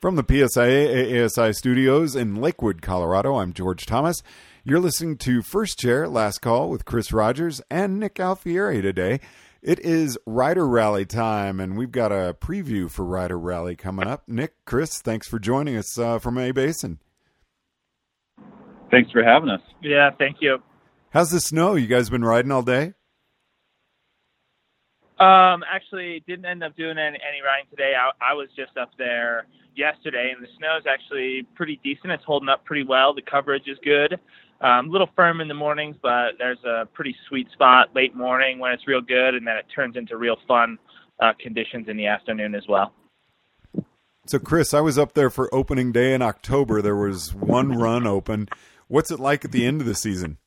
[0.00, 4.22] From the PSIA ASI studios in Lakewood, Colorado, I'm George Thomas.
[4.64, 9.20] You're listening to First Chair Last Call with Chris Rogers and Nick Alfieri today.
[9.60, 14.26] It is Rider Rally time, and we've got a preview for Rider Rally coming up.
[14.26, 16.98] Nick, Chris, thanks for joining us uh, from A Basin.
[18.90, 19.60] Thanks for having us.
[19.82, 20.62] Yeah, thank you.
[21.10, 21.74] How's the snow?
[21.74, 22.94] You guys been riding all day?
[25.20, 27.92] Um, actually, didn't end up doing any, any riding today.
[27.94, 29.46] I, I was just up there
[29.76, 32.10] yesterday, and the snow is actually pretty decent.
[32.10, 33.14] It's holding up pretty well.
[33.14, 34.18] The coverage is good.
[34.62, 38.58] Um, a little firm in the mornings, but there's a pretty sweet spot late morning
[38.58, 40.78] when it's real good, and then it turns into real fun
[41.20, 42.92] uh, conditions in the afternoon as well.
[44.26, 46.80] So, Chris, I was up there for opening day in October.
[46.80, 48.48] There was one run open.
[48.88, 50.38] What's it like at the end of the season?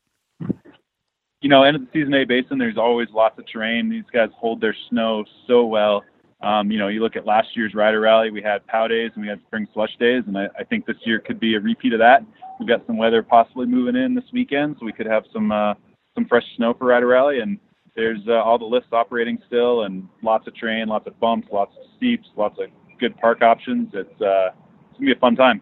[1.44, 3.90] You know, end of the season A Basin, there's always lots of terrain.
[3.90, 6.02] These guys hold their snow so well.
[6.40, 9.22] Um, you know, you look at last year's Rider Rally, we had POW days and
[9.22, 11.92] we had spring slush days, and I, I think this year could be a repeat
[11.92, 12.24] of that.
[12.58, 15.74] We've got some weather possibly moving in this weekend, so we could have some uh,
[16.14, 17.40] some fresh snow for Rider Rally.
[17.40, 17.58] And
[17.94, 21.72] there's uh, all the lifts operating still, and lots of terrain, lots of bumps, lots
[21.76, 23.90] of steeps, lots of good park options.
[23.92, 24.48] It's uh,
[24.88, 25.60] it's gonna be a fun time.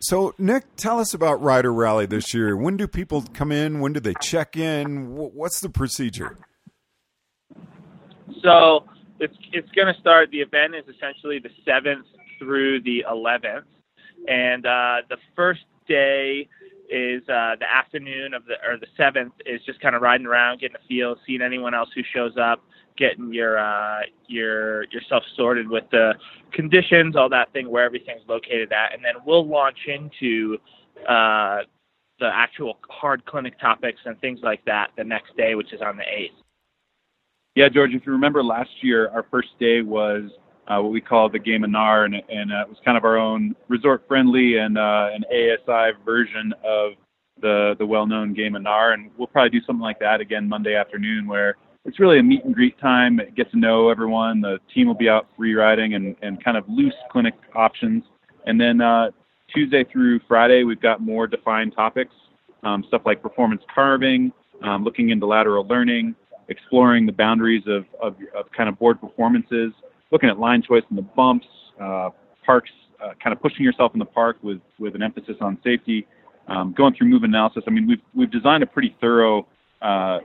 [0.00, 2.56] So, Nick, tell us about Rider Rally this year.
[2.56, 3.80] When do people come in?
[3.80, 5.14] When do they check in?
[5.14, 6.38] What's the procedure?
[8.42, 8.84] So,
[9.18, 10.30] it's it's going to start.
[10.30, 12.06] The event is essentially the seventh
[12.38, 13.66] through the eleventh,
[14.28, 16.48] and uh, the first day
[16.88, 20.60] is uh, the afternoon of the or the seventh is just kind of riding around,
[20.60, 22.62] getting a feel, seeing anyone else who shows up,
[22.96, 26.14] getting your uh, your yourself sorted with the
[26.52, 30.58] conditions, all that thing, where everything's located at, and then we'll launch into
[31.08, 31.58] uh,
[32.20, 35.96] the actual hard clinic topics and things like that the next day, which is on
[35.96, 36.34] the eighth.
[37.54, 40.30] Yeah, George, if you remember last year, our first day was
[40.68, 43.04] uh, what we call the Game of NAR, and, and uh, it was kind of
[43.04, 46.92] our own resort-friendly and uh, an ASI version of
[47.40, 50.74] the the well-known Game of NAR, and we'll probably do something like that again Monday
[50.74, 53.18] afternoon, where it's really a meet and greet time.
[53.34, 54.40] Get to know everyone.
[54.40, 58.04] The team will be out free riding and, and kind of loose clinic options.
[58.46, 59.10] And then uh,
[59.54, 62.14] Tuesday through Friday, we've got more defined topics,
[62.62, 66.14] um, stuff like performance carving, um, looking into lateral learning,
[66.48, 69.72] exploring the boundaries of, of, of, kind of board performances,
[70.10, 71.46] looking at line choice and the bumps,
[71.80, 72.10] uh,
[72.44, 72.70] parks,
[73.02, 76.06] uh, kind of pushing yourself in the park with, with an emphasis on safety,
[76.48, 77.62] um, going through move analysis.
[77.66, 79.46] I mean, we've, we've designed a pretty thorough
[79.82, 80.20] uh,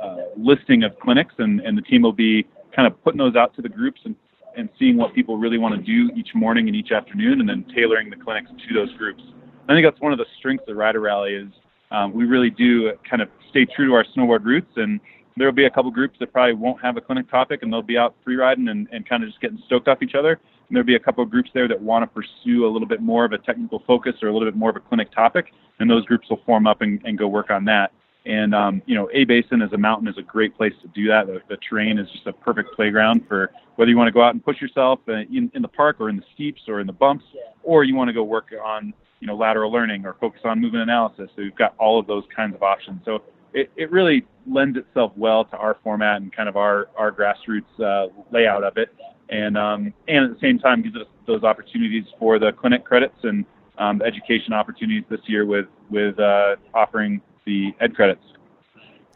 [0.00, 3.54] uh, listing of clinics, and, and the team will be kind of putting those out
[3.56, 4.14] to the groups and,
[4.56, 7.64] and seeing what people really want to do each morning and each afternoon, and then
[7.74, 9.22] tailoring the clinics to those groups.
[9.68, 11.48] I think that's one of the strengths of Rider Rally is
[11.90, 15.00] um, we really do kind of stay true to our snowboard roots, and
[15.38, 17.82] there will be a couple groups that probably won't have a clinic topic, and they'll
[17.82, 20.32] be out free riding and, and kind of just getting stoked off each other.
[20.32, 23.24] And there'll be a couple groups there that want to pursue a little bit more
[23.24, 26.04] of a technical focus or a little bit more of a clinic topic, and those
[26.04, 27.92] groups will form up and, and go work on that.
[28.26, 31.08] And um, you know, A Basin as a mountain is a great place to do
[31.08, 31.26] that.
[31.26, 34.34] The, the terrain is just a perfect playground for whether you want to go out
[34.34, 36.92] and push yourself uh, in, in the park or in the steeps or in the
[36.92, 37.24] bumps,
[37.62, 40.82] or you want to go work on you know lateral learning or focus on movement
[40.82, 41.30] analysis.
[41.36, 43.00] So we've got all of those kinds of options.
[43.04, 43.22] So
[43.54, 47.80] it, it really lends itself well to our format and kind of our our grassroots
[47.80, 48.94] uh, layout of it.
[49.28, 53.16] And um, and at the same time gives us those opportunities for the clinic credits
[53.22, 53.44] and
[53.78, 58.22] um, education opportunities this year with with uh, offering the ed credits.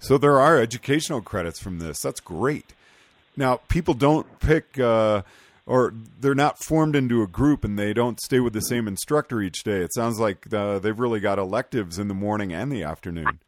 [0.00, 2.00] So there are educational credits from this.
[2.00, 2.74] That's great.
[3.36, 5.22] Now, people don't pick, uh,
[5.64, 9.40] or they're not formed into a group and they don't stay with the same instructor
[9.40, 9.80] each day.
[9.80, 13.38] It sounds like uh, they've really got electives in the morning and the afternoon.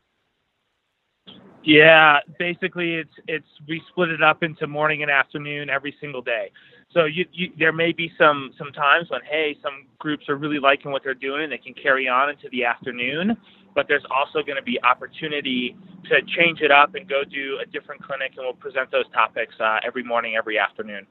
[1.65, 6.51] Yeah, basically, it's it's we split it up into morning and afternoon every single day.
[6.93, 10.61] So you, you, there may be some some times when hey, some groups are really
[10.61, 13.37] liking what they're doing and they can carry on into the afternoon
[13.75, 17.67] but there's also going to be opportunity to change it up and go do a
[17.67, 21.07] different clinic, and we'll present those topics uh, every morning, every afternoon.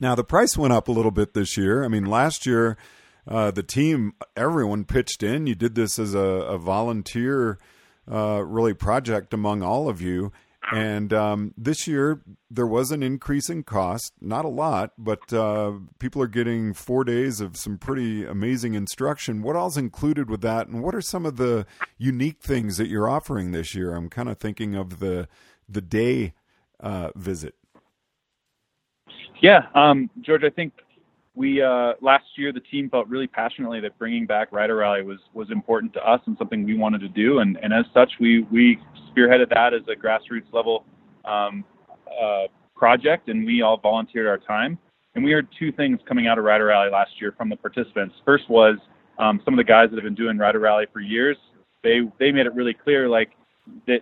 [0.00, 1.84] Now the price went up a little bit this year.
[1.84, 2.76] I mean, last year
[3.26, 5.46] uh, the team, everyone pitched in.
[5.46, 7.58] You did this as a, a volunteer,
[8.10, 10.32] uh, really project among all of you.
[10.72, 15.72] And um, this year, there was an increase in cost, not a lot, but uh,
[15.98, 19.42] people are getting four days of some pretty amazing instruction.
[19.42, 21.66] What all's included with that, and what are some of the
[21.98, 23.94] unique things that you're offering this year?
[23.94, 25.28] I'm kind of thinking of the
[25.68, 26.34] the day
[26.78, 27.54] uh, visit.
[29.40, 30.74] Yeah, um, George, I think
[31.40, 35.18] we uh, last year the team felt really passionately that bringing back Rider Rally was
[35.32, 38.42] was important to us and something we wanted to do, and, and as such, we
[38.52, 38.78] we
[39.08, 40.84] spearheaded that as a grassroots level
[41.24, 41.64] um,
[42.22, 42.42] uh,
[42.76, 44.78] project, and we all volunteered our time.
[45.14, 48.14] And we heard two things coming out of Rider Rally last year from the participants.
[48.24, 48.76] First was
[49.18, 51.38] um, some of the guys that have been doing Rider Rally for years.
[51.82, 53.30] They they made it really clear like
[53.86, 54.00] that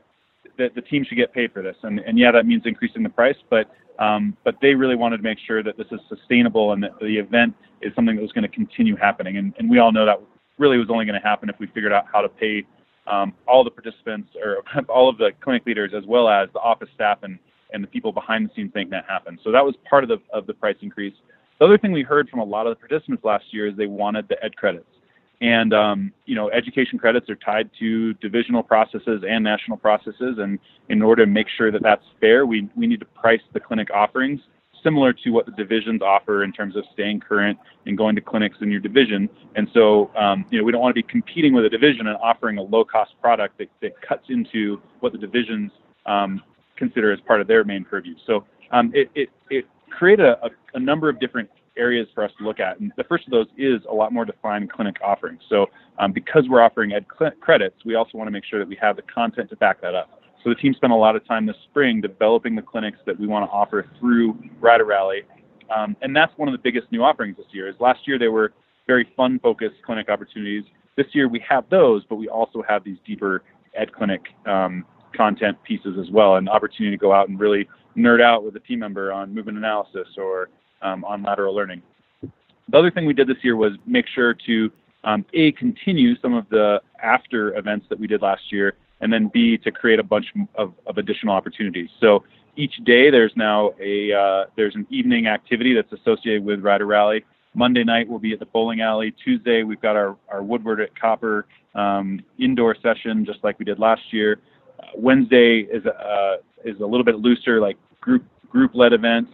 [0.59, 1.77] that the team should get paid for this.
[1.85, 5.23] And and yeah, that means increasing the price, but um, but they really wanted to
[5.23, 8.43] make sure that this is sustainable and that the event is something that was going
[8.43, 9.37] to continue happening.
[9.37, 10.21] And, and we all know that
[10.59, 12.65] really was only going to happen if we figured out how to pay
[13.07, 16.89] um, all the participants or all of the clinic leaders as well as the office
[16.95, 17.39] staff and,
[17.73, 19.39] and the people behind the scenes making that happen.
[19.43, 21.15] So that was part of the of the price increase.
[21.59, 23.87] The other thing we heard from a lot of the participants last year is they
[23.87, 24.87] wanted the ed credits.
[25.41, 30.59] And um, you know, education credits are tied to divisional processes and national processes, and
[30.89, 33.89] in order to make sure that that's fair, we we need to price the clinic
[33.93, 34.41] offerings
[34.83, 38.57] similar to what the divisions offer in terms of staying current and going to clinics
[38.61, 39.29] in your division.
[39.57, 42.17] And so, um, you know, we don't want to be competing with a division and
[42.19, 45.73] offering a low-cost product that, that cuts into what the divisions
[46.07, 46.43] um,
[46.77, 48.15] consider as part of their main purview.
[48.27, 52.45] So um, it, it, it created a, a, number of different areas for us to
[52.45, 52.79] look at.
[52.81, 55.41] And the first of those is a lot more defined clinic offerings.
[55.49, 55.67] So
[55.99, 58.77] um, because we're offering ed cl- credits, we also want to make sure that we
[58.81, 60.21] have the content to back that up.
[60.43, 63.27] So the team spent a lot of time this spring developing the clinics that we
[63.27, 65.23] want to offer through Rider Rally.
[65.75, 67.69] Um, and that's one of the biggest new offerings this year.
[67.69, 68.53] Is last year they were
[68.87, 70.65] very fun focused clinic opportunities.
[70.97, 73.43] This year we have those, but we also have these deeper
[73.75, 74.85] ed clinic um,
[75.15, 78.61] content pieces as well, an opportunity to go out and really nerd out with a
[78.61, 80.49] team member on movement analysis or
[80.83, 81.83] um, on lateral learning.
[82.23, 84.71] The other thing we did this year was make sure to
[85.05, 89.31] um, a continue some of the after events that we did last year, and then
[89.33, 90.27] b to create a bunch
[90.57, 91.89] of, of additional opportunities.
[92.01, 92.25] So
[92.57, 97.25] each day there's now a uh, there's an evening activity that's associated with Rider Rally.
[97.55, 99.15] Monday night we'll be at the bowling alley.
[99.25, 103.79] Tuesday we've got our, our Woodward at Copper um, indoor session just like we did
[103.79, 104.41] last year.
[104.81, 109.29] Uh, Wednesday is uh, is a little bit looser, like group group led event.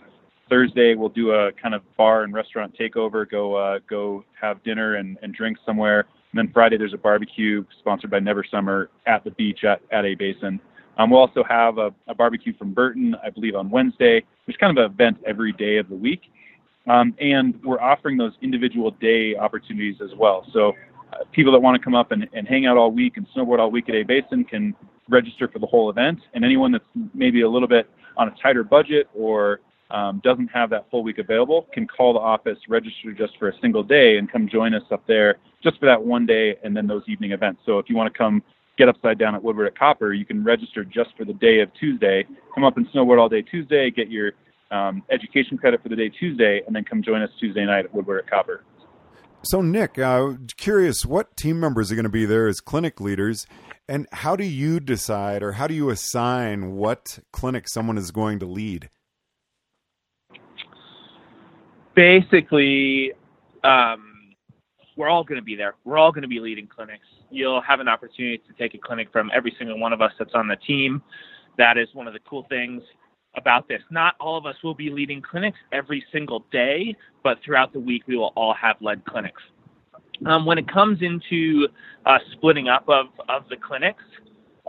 [0.49, 4.97] Thursday we'll do a kind of bar and restaurant takeover, go uh, go have dinner
[4.97, 6.01] and, and drink somewhere.
[6.33, 10.05] And then Friday there's a barbecue sponsored by Never Summer at the beach at, at
[10.05, 10.61] A-Basin.
[10.97, 14.25] Um, we'll also have a, a, barbecue from Burton, I believe, on Wednesday.
[14.47, 16.23] There's kind of an event every day of the week.
[16.89, 20.47] Um, and we're offering those individual day opportunities as well.
[20.53, 20.73] So
[21.13, 23.59] uh, people that want to come up and, and hang out all week and snowboard
[23.59, 24.75] all week at A-Basin can
[25.09, 26.21] register for the whole event.
[26.35, 29.61] And anyone that's maybe a little bit on a tighter budget or
[29.95, 33.53] um, doesn't have that full week available can call the office, register just for a
[33.61, 36.89] single day, and come join us up there just for that one day and then
[36.89, 37.63] those evening events.
[37.65, 38.43] So if you want to come
[38.77, 41.73] get upside down at Woodward at Copper, you can register just for the day of
[41.79, 44.33] Tuesday, come up and snowboard all day Tuesday, get your
[44.73, 47.95] um, education credit for the day Tuesday, and then come join us Tuesday night at
[47.95, 48.65] Woodward at Copper.
[49.45, 53.47] So, Nick, uh, curious what team members are going to be there as clinic leaders,
[53.89, 58.41] and how do you decide or how do you assign what clinic someone is going
[58.41, 58.89] to lead?
[61.95, 63.13] Basically,
[63.63, 64.35] um,
[64.97, 65.75] we're all going to be there.
[65.85, 67.07] We're all going to be leading clinics.
[67.31, 70.35] You'll have an opportunity to take a clinic from every single one of us that's
[70.35, 71.03] on the team.
[71.59, 72.83] That is one of the cool things
[73.37, 73.83] about this.
[73.91, 78.05] Not all of us will be leading clinics every single day, but throughout the week
[78.07, 79.43] we will all have led clinics.
[80.27, 81.67] Um, when it comes into
[82.07, 84.05] uh, splitting up of, of the clinics,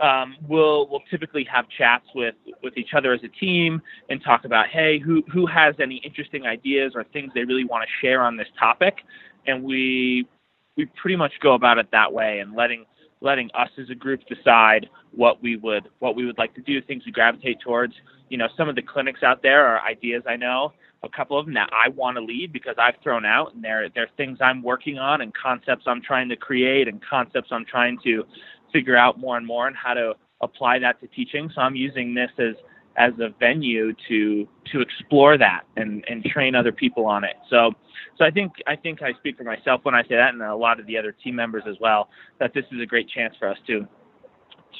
[0.02, 4.44] um, we'll we'll typically have chats with with each other as a team and talk
[4.44, 8.22] about hey who who has any interesting ideas or things they really want to share
[8.22, 8.98] on this topic?
[9.46, 10.26] And we
[10.76, 12.84] we pretty much go about it that way and letting
[13.22, 16.82] letting us as a group decide what we would what we would like to do
[16.82, 17.94] things we gravitate towards.
[18.28, 20.72] You know some of the clinics out there are ideas i know
[21.02, 23.88] a couple of them that i want to lead because i've thrown out and they're
[23.94, 27.98] they're things i'm working on and concepts i'm trying to create and concepts i'm trying
[28.02, 28.24] to
[28.72, 31.50] figure out more and more and how to apply that to teaching.
[31.54, 32.54] So I'm using this as
[32.96, 37.36] as a venue to to explore that and and train other people on it.
[37.50, 37.72] So
[38.18, 40.54] so I think I think I speak for myself when I say that, and a
[40.54, 42.08] lot of the other team members as well,
[42.38, 43.86] that this is a great chance for us to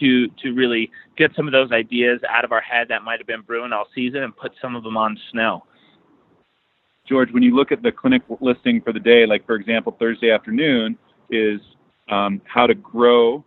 [0.00, 3.26] to to really get some of those ideas out of our head that might have
[3.26, 5.64] been brewing all season and put some of them on snow.
[7.08, 10.30] George, when you look at the clinic listing for the day, like for example, Thursday
[10.30, 10.98] afternoon
[11.30, 11.60] is
[12.08, 13.44] um, how to grow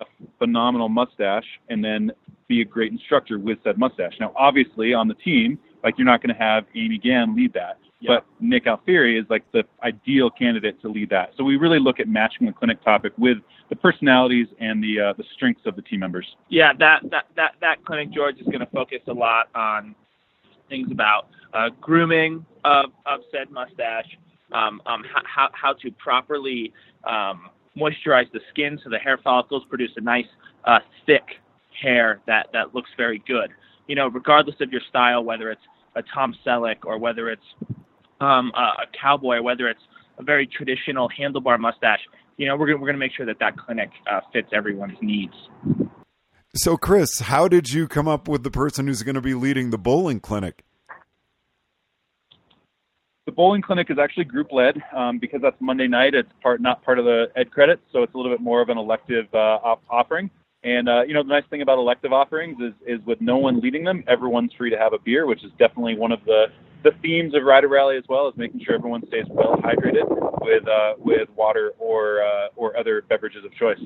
[0.00, 0.04] a
[0.38, 2.12] phenomenal mustache and then
[2.48, 4.14] be a great instructor with said mustache.
[4.20, 7.78] Now, obviously, on the team, like you're not going to have Amy Gann lead that,
[8.06, 11.32] but Nick Alfieri is like the ideal candidate to lead that.
[11.36, 13.38] So we really look at matching the clinic topic with
[13.70, 16.26] the personalities and the uh, the strengths of the team members.
[16.48, 19.94] Yeah, that that that that clinic, George, is going to focus a lot on
[20.68, 24.16] things about uh, grooming of of said mustache,
[24.52, 26.72] um, um, how how to properly
[27.04, 30.26] um, moisturize the skin so the hair follicles produce a nice
[30.64, 31.24] uh, thick
[31.80, 33.50] hair that that looks very good.
[33.86, 35.62] You know, regardless of your style, whether it's
[35.94, 37.42] a Tom Selleck or whether it's
[38.20, 39.80] um, a, a cowboy, whether it's
[40.18, 42.00] a very traditional handlebar mustache,
[42.36, 44.98] you know, we're gonna, we're going to make sure that that clinic uh, fits everyone's
[45.00, 45.34] needs.
[46.54, 49.70] So, Chris, how did you come up with the person who's going to be leading
[49.70, 50.64] the bowling clinic?
[53.28, 56.14] The bowling clinic is actually group led um, because that's Monday night.
[56.14, 58.70] It's part not part of the ed credits, so it's a little bit more of
[58.70, 60.30] an elective uh, op- offering.
[60.64, 63.60] And uh, you know, the nice thing about elective offerings is, is with no one
[63.60, 66.46] leading them, everyone's free to have a beer, which is definitely one of the
[66.84, 70.08] the themes of Rider Rally as well, is making sure everyone stays well hydrated
[70.40, 73.76] with uh, with water or uh, or other beverages of choice.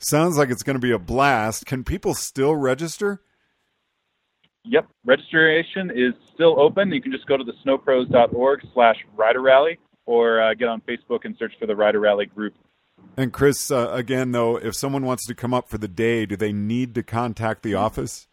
[0.00, 1.66] Sounds like it's going to be a blast.
[1.66, 3.22] Can people still register?
[4.64, 6.92] Yep, registration is still open.
[6.92, 11.20] You can just go to the snowpros.org slash rider rally or uh, get on Facebook
[11.24, 12.54] and search for the Rider Rally group.
[13.16, 16.36] And Chris, uh, again, though, if someone wants to come up for the day, do
[16.36, 18.26] they need to contact the office?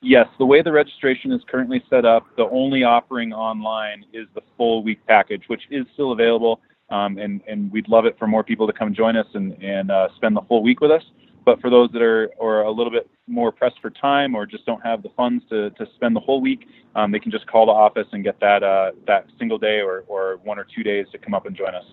[0.00, 4.42] Yes, the way the registration is currently set up, the only offering online is the
[4.56, 6.60] full week package, which is still available.
[6.90, 9.90] Um, and, and we'd love it for more people to come join us and, and
[9.90, 11.02] uh, spend the whole week with us.
[11.48, 14.66] But for those that are or a little bit more pressed for time or just
[14.66, 17.64] don't have the funds to, to spend the whole week, um, they can just call
[17.64, 21.06] the office and get that uh, that single day or, or one or two days
[21.12, 21.86] to come up and join us.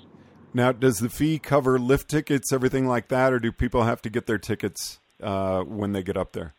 [0.54, 4.10] Now, does the fee cover lift tickets, everything like that, or do people have to
[4.10, 6.54] get their tickets uh, when they get up there?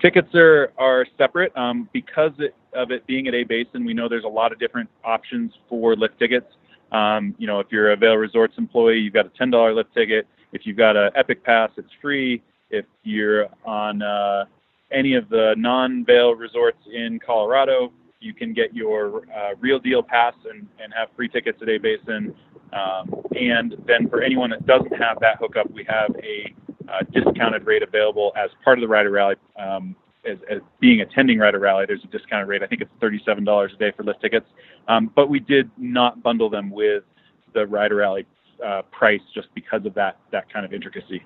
[0.00, 3.84] Tickets are are separate um, because it, of it being at A Basin.
[3.84, 6.46] We know there's a lot of different options for lift tickets.
[6.92, 9.92] Um, you know, if you're a Vail Resorts employee, you've got a ten dollar lift
[9.92, 10.28] ticket.
[10.56, 12.42] If you've got an Epic Pass, it's free.
[12.70, 14.46] If you're on uh,
[14.90, 20.32] any of the non-Vail resorts in Colorado, you can get your uh, real deal pass
[20.50, 22.34] and, and have free tickets at A Basin.
[22.72, 26.54] Um, and then for anyone that doesn't have that hookup, we have a
[26.88, 29.34] uh, discounted rate available as part of the Rider Rally.
[29.58, 29.94] Um,
[30.24, 32.62] as, as, being attending Rider Rally, there's a discounted rate.
[32.62, 34.46] I think it's $37 a day for lift tickets.
[34.88, 37.04] Um, but we did not bundle them with
[37.52, 38.24] the Rider Rally
[38.64, 41.22] uh, price just because of that that kind of intricacy.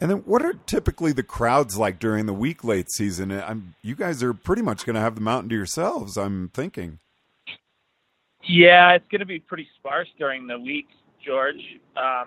[0.00, 3.32] And then, what are typically the crowds like during the week late season?
[3.32, 6.16] I'm, you guys are pretty much going to have the mountain to yourselves.
[6.18, 6.98] I'm thinking.
[8.46, 10.86] Yeah, it's going to be pretty sparse during the week,
[11.24, 11.62] George.
[11.96, 12.26] Um,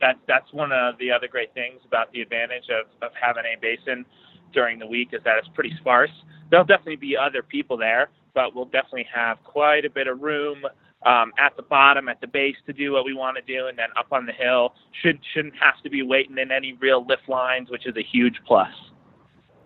[0.00, 3.58] that that's one of the other great things about the advantage of, of having a
[3.60, 4.04] basin
[4.52, 6.10] during the week is that it's pretty sparse.
[6.50, 10.58] There'll definitely be other people there, but we'll definitely have quite a bit of room
[11.04, 13.78] um, at the bottom, at the base to do what we want to do, and
[13.78, 17.28] then up on the hill should shouldn't have to be waiting in any real lift
[17.28, 18.68] lines, which is a huge plus.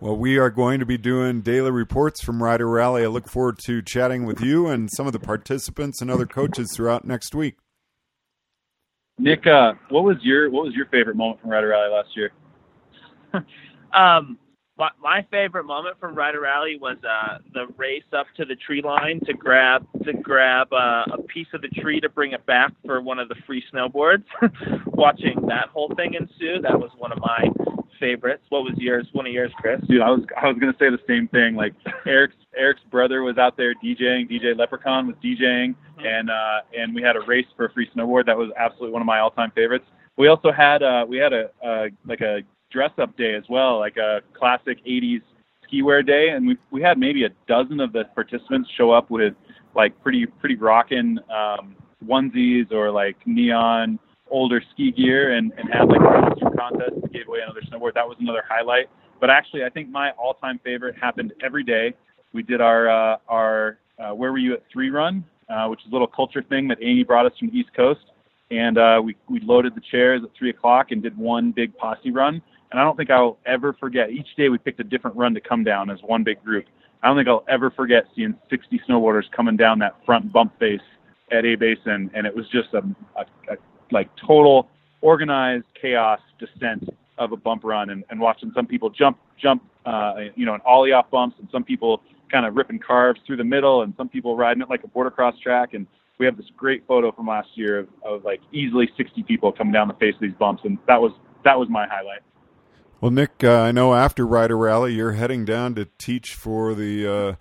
[0.01, 3.03] Well, we are going to be doing daily reports from Rider Rally.
[3.03, 6.73] I look forward to chatting with you and some of the participants and other coaches
[6.77, 7.57] throughout next week.
[9.19, 12.31] Nick, uh, what was your what was your favorite moment from Rider Rally last year?
[13.93, 14.39] um,
[14.79, 18.81] my, my favorite moment from Rider Rally was uh, the race up to the tree
[18.81, 22.73] line to grab to grab uh, a piece of the tree to bring it back
[22.87, 24.25] for one of the free snowboards.
[24.87, 27.49] Watching that whole thing ensue, that was one of my
[27.99, 28.45] favorites.
[28.51, 29.07] What was yours?
[29.13, 29.81] One of yours, Chris?
[29.89, 31.57] Dude, I was I was gonna say the same thing.
[31.57, 31.75] Like
[32.07, 34.31] Eric's Eric's brother was out there DJing.
[34.31, 36.07] DJ Leprechaun was DJing, mm-hmm.
[36.07, 38.27] and uh, and we had a race for a free snowboard.
[38.27, 39.87] That was absolutely one of my all-time favorites.
[40.17, 43.79] We also had uh, we had a uh, like a dress up day as well,
[43.79, 45.23] like a classic 80s
[45.67, 46.31] ski wear day.
[46.31, 49.35] And we, we had maybe a dozen of the participants show up with
[49.75, 53.99] like pretty, pretty rocking um, onesies or like neon
[54.31, 57.95] older ski gear and, and had like a contest and gave away another snowboard.
[57.95, 58.89] That was another highlight.
[59.21, 61.95] But actually, I think my all time favorite happened every day.
[62.33, 65.87] We did our, uh, our uh, Where Were You at Three run, uh, which is
[65.91, 68.01] a little culture thing that Amy brought us from the East Coast.
[68.51, 72.11] And uh, we, we loaded the chairs at three o'clock and did one big posse
[72.11, 74.11] run and I don't think I'll ever forget.
[74.11, 76.67] Each day we picked a different run to come down as one big group.
[77.03, 80.81] I don't think I'll ever forget seeing 60 snowboarders coming down that front bump face
[81.31, 82.79] at A Basin, and it was just a,
[83.17, 83.57] a, a
[83.91, 84.69] like total
[85.01, 90.15] organized chaos descent of a bump run, and, and watching some people jump jump uh,
[90.35, 93.45] you know an ollie off bumps, and some people kind of ripping carves through the
[93.45, 95.87] middle, and some people riding it like a boardercross track, and
[96.19, 99.73] we have this great photo from last year of, of like easily 60 people coming
[99.73, 101.13] down the face of these bumps, and that was
[101.45, 102.21] that was my highlight.
[103.01, 107.07] Well, Nick, uh, I know after Rider Rally, you're heading down to teach for the
[107.07, 107.35] uh,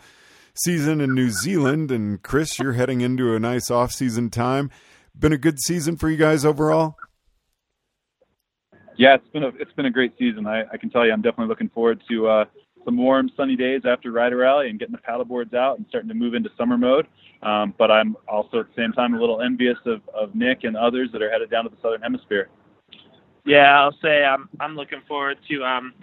[0.53, 4.69] season in New Zealand, and Chris, you're heading into a nice off-season time.
[5.17, 6.95] Been a good season for you guys overall.
[8.97, 10.45] Yeah, it's been a it's been a great season.
[10.45, 12.45] I, I can tell you, I'm definitely looking forward to uh,
[12.85, 16.15] some warm, sunny days after Rider Rally and getting the paddleboards out and starting to
[16.15, 17.07] move into summer mode.
[17.41, 20.77] Um, but I'm also at the same time a little envious of, of Nick and
[20.77, 22.49] others that are headed down to the Southern Hemisphere.
[23.47, 25.93] Yeah, I'll say I'm I'm looking forward to um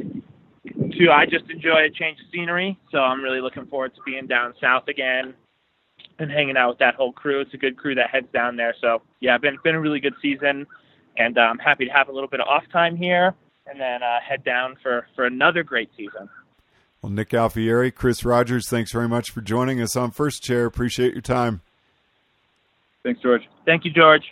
[0.65, 4.27] to I just enjoy a change of scenery, so I'm really looking forward to being
[4.27, 5.35] down south again.
[6.19, 7.41] and hanging out with that whole crew.
[7.41, 8.75] It's a good crew that heads down there.
[8.81, 10.67] So yeah, been been a really good season,
[11.17, 13.35] and uh, I'm happy to have a little bit of off time here,
[13.67, 16.29] and then uh, head down for for another great season.
[17.03, 20.65] Well, Nick Alfieri, Chris Rogers, thanks very much for joining us on First Chair.
[20.65, 21.61] Appreciate your time.
[23.03, 23.43] Thanks, George.
[23.67, 24.23] Thank you, George.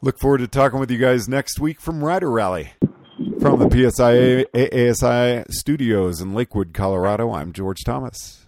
[0.00, 2.70] Look forward to talking with you guys next week from Rider Rally.
[3.40, 8.47] From the PSIA ASI studios in Lakewood, Colorado, I'm George Thomas.